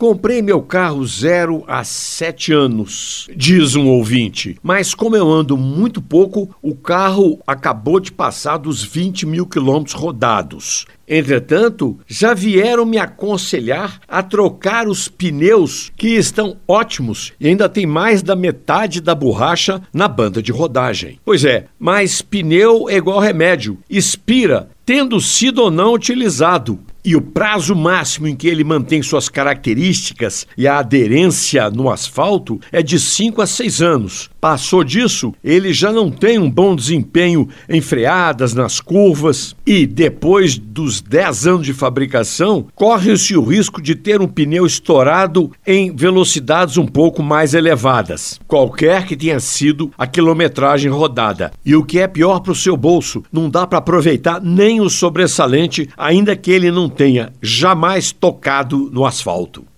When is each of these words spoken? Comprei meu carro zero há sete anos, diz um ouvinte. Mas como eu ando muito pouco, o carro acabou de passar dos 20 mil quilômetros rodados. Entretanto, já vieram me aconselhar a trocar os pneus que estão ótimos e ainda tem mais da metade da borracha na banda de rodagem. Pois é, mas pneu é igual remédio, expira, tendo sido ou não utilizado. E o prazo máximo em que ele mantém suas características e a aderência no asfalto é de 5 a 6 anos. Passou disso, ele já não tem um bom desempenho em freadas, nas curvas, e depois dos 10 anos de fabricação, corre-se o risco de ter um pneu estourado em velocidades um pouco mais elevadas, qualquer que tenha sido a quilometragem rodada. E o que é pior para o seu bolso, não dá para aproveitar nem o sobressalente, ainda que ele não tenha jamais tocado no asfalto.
Comprei 0.00 0.40
meu 0.40 0.62
carro 0.62 1.06
zero 1.06 1.62
há 1.66 1.84
sete 1.84 2.54
anos, 2.54 3.28
diz 3.36 3.76
um 3.76 3.86
ouvinte. 3.86 4.56
Mas 4.62 4.94
como 4.94 5.14
eu 5.14 5.30
ando 5.30 5.58
muito 5.58 6.00
pouco, 6.00 6.48
o 6.62 6.74
carro 6.74 7.38
acabou 7.46 8.00
de 8.00 8.10
passar 8.10 8.56
dos 8.56 8.82
20 8.82 9.26
mil 9.26 9.46
quilômetros 9.46 9.94
rodados. 9.94 10.86
Entretanto, 11.06 11.98
já 12.06 12.32
vieram 12.32 12.86
me 12.86 12.96
aconselhar 12.96 14.00
a 14.08 14.22
trocar 14.22 14.88
os 14.88 15.06
pneus 15.06 15.92
que 15.98 16.16
estão 16.16 16.56
ótimos 16.66 17.34
e 17.38 17.48
ainda 17.48 17.68
tem 17.68 17.84
mais 17.84 18.22
da 18.22 18.34
metade 18.34 19.02
da 19.02 19.14
borracha 19.14 19.82
na 19.92 20.08
banda 20.08 20.42
de 20.42 20.50
rodagem. 20.50 21.18
Pois 21.22 21.44
é, 21.44 21.66
mas 21.78 22.22
pneu 22.22 22.88
é 22.88 22.96
igual 22.96 23.18
remédio, 23.18 23.76
expira, 23.90 24.70
tendo 24.86 25.20
sido 25.20 25.60
ou 25.62 25.70
não 25.70 25.92
utilizado. 25.92 26.78
E 27.02 27.16
o 27.16 27.20
prazo 27.20 27.74
máximo 27.74 28.28
em 28.28 28.36
que 28.36 28.46
ele 28.46 28.62
mantém 28.62 29.02
suas 29.02 29.28
características 29.28 30.46
e 30.56 30.68
a 30.68 30.78
aderência 30.78 31.70
no 31.70 31.90
asfalto 31.90 32.60
é 32.70 32.82
de 32.82 33.00
5 33.00 33.40
a 33.40 33.46
6 33.46 33.80
anos. 33.80 34.30
Passou 34.40 34.82
disso, 34.82 35.34
ele 35.44 35.70
já 35.72 35.92
não 35.92 36.10
tem 36.10 36.38
um 36.38 36.50
bom 36.50 36.74
desempenho 36.74 37.46
em 37.68 37.80
freadas, 37.82 38.54
nas 38.54 38.80
curvas, 38.80 39.54
e 39.66 39.86
depois 39.86 40.56
dos 40.56 41.02
10 41.02 41.46
anos 41.46 41.66
de 41.66 41.74
fabricação, 41.74 42.66
corre-se 42.74 43.36
o 43.36 43.42
risco 43.42 43.82
de 43.82 43.94
ter 43.94 44.22
um 44.22 44.26
pneu 44.26 44.64
estourado 44.64 45.50
em 45.66 45.94
velocidades 45.94 46.78
um 46.78 46.86
pouco 46.86 47.22
mais 47.22 47.52
elevadas, 47.52 48.40
qualquer 48.48 49.04
que 49.04 49.14
tenha 49.14 49.40
sido 49.40 49.90
a 49.98 50.06
quilometragem 50.06 50.90
rodada. 50.90 51.52
E 51.64 51.76
o 51.76 51.84
que 51.84 51.98
é 51.98 52.08
pior 52.08 52.40
para 52.40 52.52
o 52.52 52.56
seu 52.56 52.76
bolso, 52.76 53.22
não 53.30 53.50
dá 53.50 53.66
para 53.66 53.78
aproveitar 53.78 54.40
nem 54.40 54.80
o 54.80 54.88
sobressalente, 54.88 55.86
ainda 55.98 56.34
que 56.34 56.50
ele 56.50 56.70
não 56.70 56.88
tenha 56.88 57.30
jamais 57.42 58.10
tocado 58.10 58.88
no 58.90 59.04
asfalto. 59.04 59.69